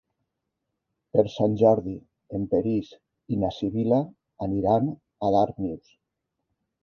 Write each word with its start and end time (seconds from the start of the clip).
Per 1.15 1.23
Sant 1.33 1.57
Jordi 1.61 1.93
en 2.39 2.47
Peris 2.55 2.89
i 3.35 3.39
na 3.43 3.51
Sibil·la 3.57 4.01
aniran 4.49 4.87
a 5.29 5.33
Darnius. 5.37 5.93